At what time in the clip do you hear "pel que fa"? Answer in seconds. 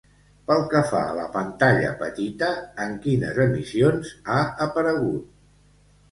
0.49-0.99